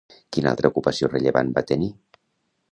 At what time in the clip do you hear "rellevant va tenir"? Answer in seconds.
1.11-1.93